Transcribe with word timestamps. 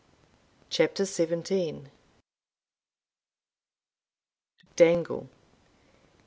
CHAPTER 0.71 1.05
SEVENTEEN. 1.05 1.91
_Dangle. 4.75 5.27